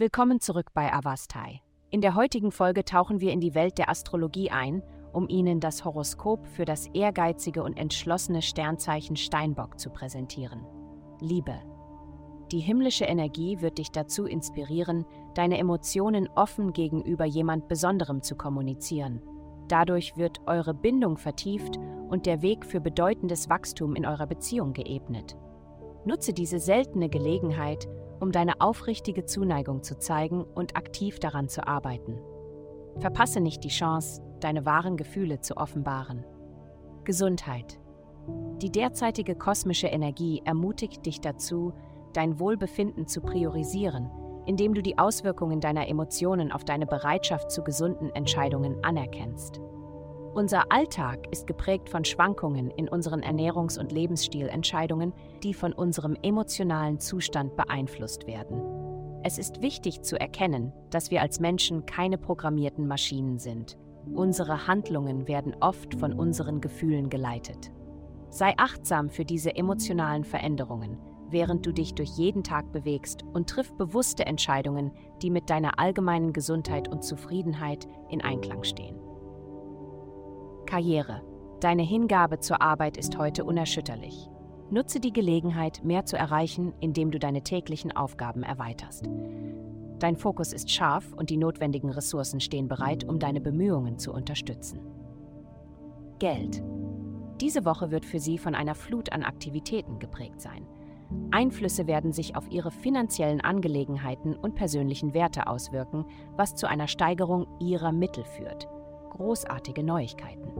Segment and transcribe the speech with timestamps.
[0.00, 1.60] Willkommen zurück bei Avastai.
[1.90, 5.84] In der heutigen Folge tauchen wir in die Welt der Astrologie ein, um Ihnen das
[5.84, 10.64] Horoskop für das ehrgeizige und entschlossene Sternzeichen Steinbock zu präsentieren.
[11.20, 11.52] Liebe.
[12.50, 15.04] Die himmlische Energie wird dich dazu inspirieren,
[15.34, 19.20] deine Emotionen offen gegenüber jemand Besonderem zu kommunizieren.
[19.68, 21.76] Dadurch wird eure Bindung vertieft
[22.08, 25.36] und der Weg für bedeutendes Wachstum in eurer Beziehung geebnet.
[26.06, 27.86] Nutze diese seltene Gelegenheit,
[28.20, 32.18] um deine aufrichtige Zuneigung zu zeigen und aktiv daran zu arbeiten.
[32.98, 36.24] Verpasse nicht die Chance, deine wahren Gefühle zu offenbaren.
[37.04, 37.80] Gesundheit.
[38.60, 41.72] Die derzeitige kosmische Energie ermutigt dich dazu,
[42.12, 44.10] dein Wohlbefinden zu priorisieren,
[44.46, 49.60] indem du die Auswirkungen deiner Emotionen auf deine Bereitschaft zu gesunden Entscheidungen anerkennst.
[50.32, 55.12] Unser Alltag ist geprägt von Schwankungen in unseren Ernährungs- und Lebensstilentscheidungen,
[55.42, 58.62] die von unserem emotionalen Zustand beeinflusst werden.
[59.24, 63.76] Es ist wichtig zu erkennen, dass wir als Menschen keine programmierten Maschinen sind.
[64.14, 67.72] Unsere Handlungen werden oft von unseren Gefühlen geleitet.
[68.30, 70.96] Sei achtsam für diese emotionalen Veränderungen,
[71.28, 74.92] während du dich durch jeden Tag bewegst und triff bewusste Entscheidungen,
[75.22, 79.09] die mit deiner allgemeinen Gesundheit und Zufriedenheit in Einklang stehen.
[80.70, 81.20] Karriere.
[81.58, 84.30] Deine Hingabe zur Arbeit ist heute unerschütterlich.
[84.70, 89.10] Nutze die Gelegenheit, mehr zu erreichen, indem du deine täglichen Aufgaben erweiterst.
[89.98, 94.78] Dein Fokus ist scharf und die notwendigen Ressourcen stehen bereit, um deine Bemühungen zu unterstützen.
[96.20, 96.62] Geld.
[97.40, 100.68] Diese Woche wird für Sie von einer Flut an Aktivitäten geprägt sein.
[101.32, 106.04] Einflüsse werden sich auf Ihre finanziellen Angelegenheiten und persönlichen Werte auswirken,
[106.36, 108.68] was zu einer Steigerung Ihrer Mittel führt
[109.10, 110.52] großartige Neuigkeiten.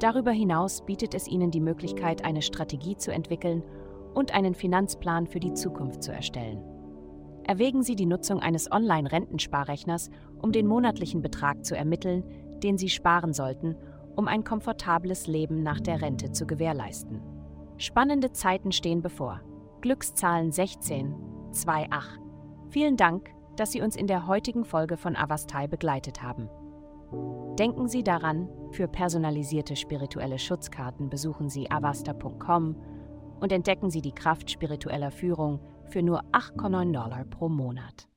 [0.00, 3.62] Darüber hinaus bietet es Ihnen die Möglichkeit, eine Strategie zu entwickeln
[4.14, 6.62] und einen Finanzplan für die Zukunft zu erstellen.
[7.44, 12.24] Erwägen Sie die Nutzung eines Online-Rentensparrechners, um den monatlichen Betrag zu ermitteln,
[12.62, 13.76] den Sie sparen sollten,
[14.16, 17.20] um ein komfortables Leben nach der Rente zu gewährleisten.
[17.78, 19.40] Spannende Zeiten stehen bevor.
[19.80, 21.14] Glückszahlen 16,
[21.50, 22.20] 28.
[22.70, 26.48] Vielen Dank, dass Sie uns in der heutigen Folge von Avastai begleitet haben.
[27.58, 32.76] Denken Sie daran, für personalisierte spirituelle Schutzkarten besuchen Sie avasta.com
[33.40, 38.08] und entdecken Sie die Kraft spiritueller Führung für nur 8,9 Dollar pro Monat.